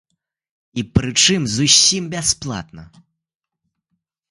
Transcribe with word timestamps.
І 0.81 0.83
прычым 0.99 1.41
зусім 1.57 2.03
бясплатна! 2.15 2.83